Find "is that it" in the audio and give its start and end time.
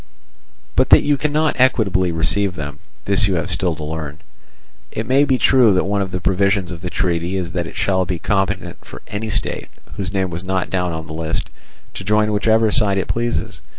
7.37-7.75